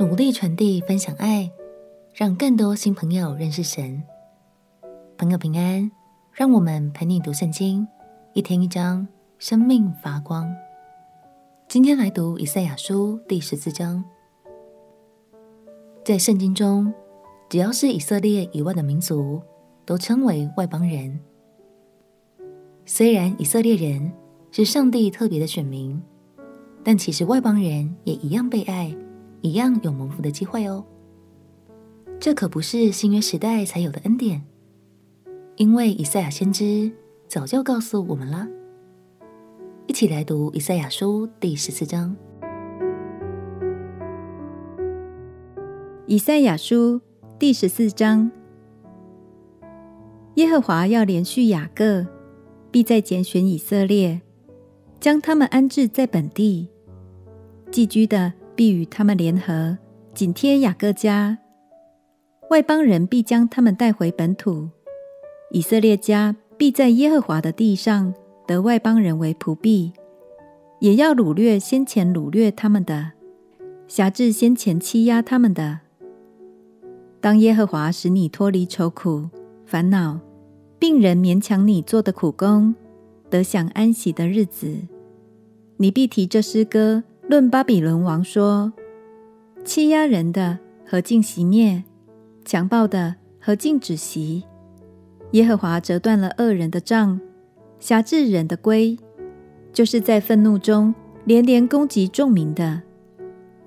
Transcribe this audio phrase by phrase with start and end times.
[0.00, 1.52] 努力传递、分享爱，
[2.14, 4.02] 让更多新朋友认识神。
[5.18, 5.90] 朋友平安，
[6.32, 7.86] 让我们陪你读圣经，
[8.32, 10.50] 一天一章，生命发光。
[11.68, 14.02] 今天来读以赛亚书第十四章。
[16.02, 16.90] 在圣经中，
[17.50, 19.42] 只要是以色列以外的民族，
[19.84, 21.20] 都称为外邦人。
[22.86, 24.10] 虽然以色列人
[24.50, 26.02] 是上帝特别的选民，
[26.82, 28.96] 但其实外邦人也一样被爱。
[29.42, 30.84] 一样有蒙福的机会哦。
[32.18, 34.44] 这可不是新约时代才有的恩典，
[35.56, 36.92] 因为以赛亚先知
[37.26, 38.46] 早就告诉我们了。
[39.86, 42.14] 一起来读以赛亚书第十四章。
[46.06, 47.00] 以赛亚书
[47.38, 48.30] 第十四章：
[50.34, 52.06] 耶和华要连续雅各，
[52.70, 54.20] 必再拣选以色列，
[55.00, 56.68] 将他们安置在本地，
[57.70, 58.34] 寄居的。
[58.60, 59.78] 必与他们联合，
[60.12, 61.38] 紧贴雅各家；
[62.50, 64.68] 外邦人必将他们带回本土。
[65.50, 68.12] 以色列家必在耶和华的地上
[68.46, 69.94] 得外邦人为仆婢，
[70.80, 73.12] 也要掳掠先前掳掠他们的，
[73.88, 75.80] 辖制先前欺压他们的。
[77.22, 79.30] 当耶和华使你脱离愁苦、
[79.64, 80.20] 烦恼，
[80.78, 82.74] 病人勉强你做的苦工，
[83.30, 84.76] 得享安息的日子，
[85.78, 87.04] 你必提这诗歌。
[87.30, 88.72] 论巴比伦王说
[89.64, 91.84] ：“欺压人的何竟息灭？
[92.44, 94.42] 强暴的何竟止息？
[95.30, 97.20] 耶和华折断了恶人的杖，
[97.78, 98.98] 辖制人的规，
[99.72, 100.92] 就是在愤怒中
[101.24, 102.82] 连连攻击众民的，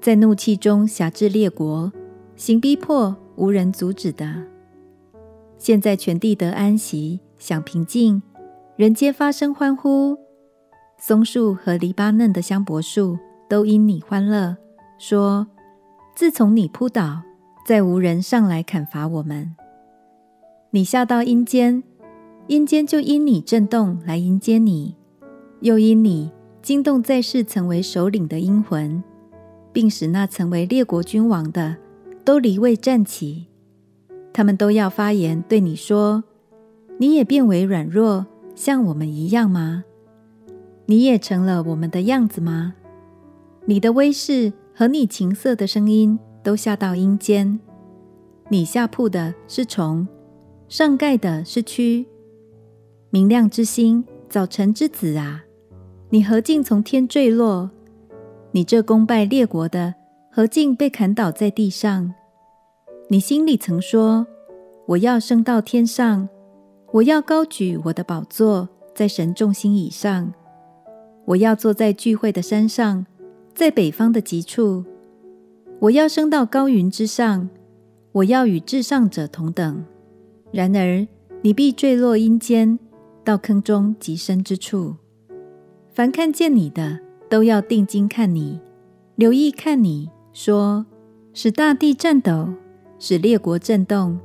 [0.00, 1.92] 在怒气中辖制列国，
[2.34, 4.42] 行逼迫无人阻止的。
[5.56, 8.20] 现在全地得安息，享平静，
[8.74, 10.18] 人皆发声欢呼。
[10.98, 13.16] 松树和黎巴嫩的香柏树。”
[13.48, 14.56] 都因你欢乐，
[14.98, 15.46] 说：
[16.14, 17.22] 自从你扑倒，
[17.66, 19.54] 再无人上来砍伐我们。
[20.70, 21.82] 你下到阴间，
[22.46, 24.96] 阴间就因你震动来迎接你，
[25.60, 26.30] 又因你
[26.62, 29.02] 惊动在世曾为首领的阴魂，
[29.72, 31.76] 并使那曾为列国君王的
[32.24, 33.48] 都离位站起。
[34.32, 36.24] 他们都要发言对你说：
[36.98, 39.84] 你也变为软弱，像我们一样吗？
[40.86, 42.74] 你也成了我们的样子吗？
[43.64, 47.60] 你的威势和你琴瑟的声音都下到阴间。
[48.48, 50.06] 你下铺的是虫，
[50.68, 52.04] 上盖的是蛆。
[53.10, 55.44] 明亮之星，早晨之子啊，
[56.10, 57.70] 你何竟从天坠落？
[58.50, 59.94] 你这功败列国的，
[60.30, 62.12] 何竟被砍倒在地上？
[63.08, 64.26] 你心里曾说：
[64.86, 66.28] 我要升到天上，
[66.90, 70.32] 我要高举我的宝座在神众星以上，
[71.26, 73.06] 我要坐在聚会的山上。
[73.54, 74.84] 在北方的极处，
[75.78, 77.48] 我要升到高云之上，
[78.12, 79.84] 我要与至上者同等。
[80.50, 81.06] 然而，
[81.42, 82.78] 你必坠落阴间，
[83.22, 84.96] 到坑中极深之处。
[85.92, 86.98] 凡看见你的，
[87.28, 88.58] 都要定睛看你，
[89.16, 90.86] 留意看你，说：
[91.34, 92.48] 使大地颤抖，
[92.98, 94.18] 使列国震动，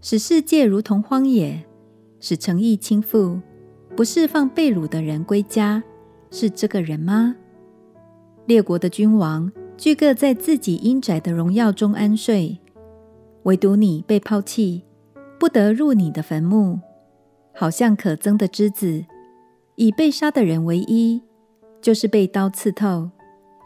[0.00, 1.64] 使世界如同荒野，
[2.20, 3.40] 使城邑倾覆，
[3.96, 5.82] 不释放被掳的人归家，
[6.30, 7.34] 是这个人吗？
[8.46, 12.58] 列国的君王俱各在自己阴宅的荣耀中安睡，
[13.44, 14.82] 唯独你被抛弃，
[15.38, 16.80] 不得入你的坟墓，
[17.54, 19.04] 好像可憎的之子，
[19.76, 21.22] 以被杀的人为一，
[21.80, 23.10] 就是被刀刺透，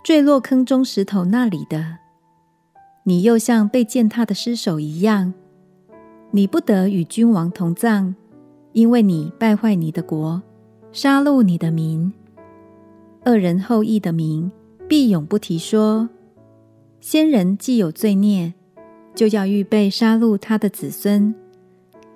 [0.05, 1.99] 坠落坑中石头那里的。
[3.05, 5.33] 你又像被践踏的尸首一样，
[6.33, 8.15] 你不得与君王同葬，
[8.73, 10.43] 因为你败坏你的国，
[10.93, 12.13] 杀戮你的民，
[13.25, 14.53] 恶人后裔的名。
[14.89, 16.09] 必永不提说。
[17.01, 18.55] 先人既有罪孽，
[19.15, 21.35] 就要预备杀戮他的子孙，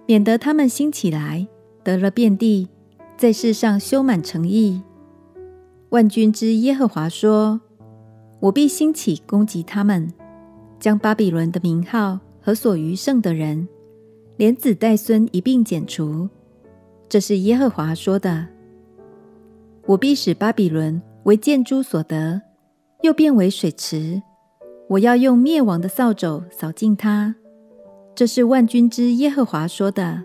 [0.06, 1.46] 免得他们兴起来，
[1.84, 2.68] 得了遍地，
[3.16, 4.82] 在世上修满诚意。
[5.90, 7.60] 万军之耶和华说
[8.40, 10.12] ：“我必兴起攻击他们，
[10.78, 13.68] 将巴比伦的名号和所余剩的人，
[14.36, 16.28] 连子带孙一并剪除。”
[17.08, 18.46] 这是耶和华说的。
[19.86, 22.40] 我必使巴比伦为箭猪所得。
[23.02, 24.22] 又变为水池，
[24.88, 27.34] 我要用灭亡的扫帚扫净它。
[28.14, 30.24] 这是万军之耶和华说的。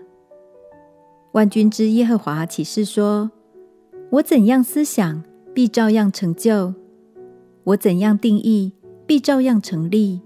[1.32, 3.30] 万军之耶和华起誓说：
[4.10, 5.22] 我怎样思想，
[5.54, 6.74] 必照样成就；
[7.64, 8.72] 我怎样定义，
[9.06, 10.20] 必照样成立。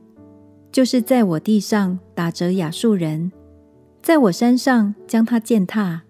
[0.73, 3.31] 就是在我地上打折亚述人，
[4.02, 6.02] 在我山上将他践踏。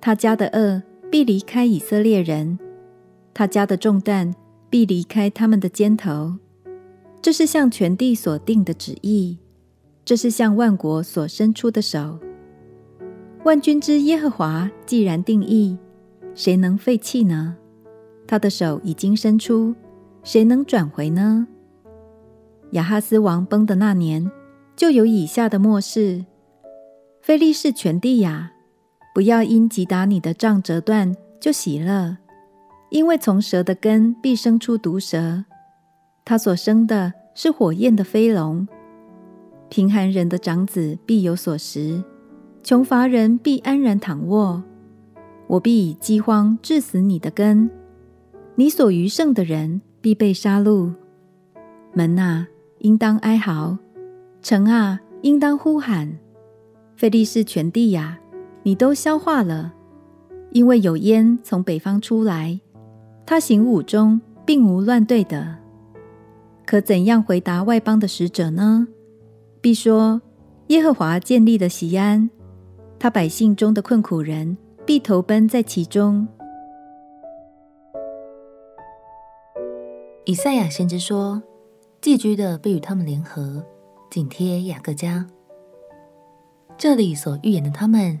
[0.00, 2.58] 他家的恶必离开以色列人，
[3.34, 4.34] 他家的重担。
[4.68, 6.34] 必离开他们的肩头，
[7.22, 9.38] 这是向全地所定的旨意，
[10.04, 12.18] 这是向万国所伸出的手。
[13.44, 15.78] 万军之耶和华既然定义，
[16.34, 17.56] 谁能废弃呢？
[18.26, 19.74] 他的手已经伸出，
[20.24, 21.46] 谁能转回呢？
[22.72, 24.28] 亚哈斯王崩的那年，
[24.74, 26.24] 就有以下的末世：
[27.22, 28.52] 非利士全地呀，
[29.14, 32.16] 不要因击打你的杖折断就喜乐，
[32.90, 35.44] 因为从蛇的根必生出毒蛇。
[36.24, 38.66] 他所生的是火焰的飞龙，
[39.68, 42.02] 贫寒人的长子必有所食，
[42.62, 44.62] 穷乏人必安然躺卧。
[45.46, 47.70] 我必以饥荒致死你的根，
[48.56, 50.92] 你所余剩的人必被杀戮。
[51.92, 52.48] 门啊，
[52.78, 53.78] 应当哀嚎；
[54.42, 56.18] 城啊，应当呼喊。
[56.96, 58.18] 费利士全地呀，
[58.64, 59.74] 你都消化了，
[60.50, 62.60] 因为有烟从北方出来，
[63.26, 65.56] 他行伍中并无乱队的。
[66.64, 68.86] 可怎样回答外邦的使者呢？
[69.60, 70.22] 必说：
[70.68, 72.30] 耶和华建立了锡安，
[72.98, 76.26] 他百姓中的困苦人必投奔在其中。
[80.24, 81.42] 以赛亚先知说：
[82.00, 83.64] 寄居的必与他们联合，
[84.08, 85.26] 紧贴雅各家。
[86.78, 88.20] 这里所预言的他们，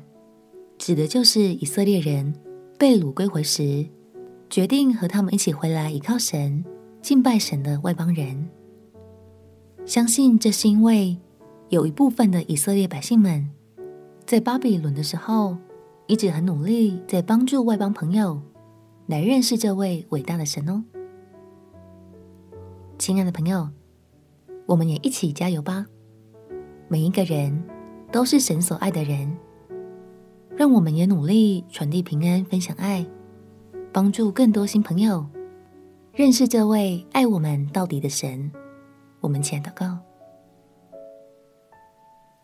[0.78, 2.34] 指的就是以色列人
[2.78, 3.86] 被掳归回时，
[4.48, 6.64] 决定和他们一起回来依靠神。
[7.02, 8.48] 敬拜神的外邦人，
[9.84, 11.16] 相信这是因为
[11.68, 13.48] 有一部分的以色列百姓们
[14.24, 15.56] 在巴比伦的时候，
[16.08, 18.42] 一直很努力在帮助外邦朋友
[19.06, 20.82] 来认识这位伟大的神哦。
[22.98, 23.68] 亲爱的朋友，
[24.66, 25.86] 我们也一起加油吧！
[26.88, 27.62] 每一个人
[28.10, 29.32] 都是神所爱的人，
[30.56, 33.06] 让我们也努力传递平安，分享爱，
[33.96, 35.24] 帮助更多新朋友。
[36.12, 38.52] 认识这位爱我们到底的神，
[39.20, 39.96] 我们前祷告。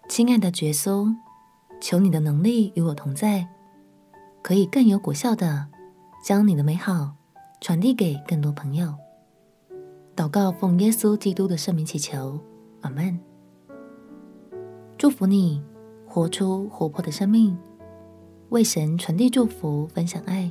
[0.09, 1.15] 亲爱的耶稣，
[1.79, 3.47] 求你的能力与我同在，
[4.41, 5.69] 可以更有果效的
[6.25, 7.13] 将你的美好
[7.61, 8.95] 传递给更多朋友。
[10.17, 12.41] 祷告奉耶稣基督的圣名祈求，
[12.81, 13.21] 阿门。
[14.97, 15.63] 祝福你，
[16.09, 17.59] 活出活泼的生命，
[18.49, 20.51] 为神传递祝福，分享爱，